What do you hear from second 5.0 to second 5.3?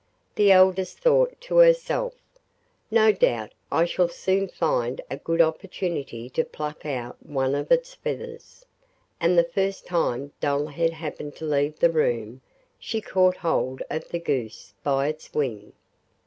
a